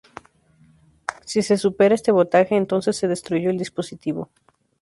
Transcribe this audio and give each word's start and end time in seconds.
Si 1.25 1.43
se 1.43 1.57
supera 1.57 1.93
este 1.93 2.11
voltaje 2.11 2.55
entonces 2.55 2.97
se 2.97 3.07
destruye 3.07 3.51
el 3.51 3.59
dispositivo. 3.59 4.31